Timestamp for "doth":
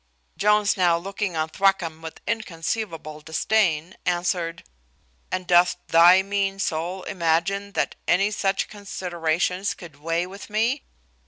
5.45-5.75